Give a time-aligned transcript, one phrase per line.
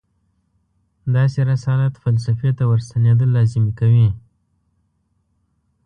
[1.15, 4.09] داسې رسالت فلسفې ته ورستنېدل لازمي کوي.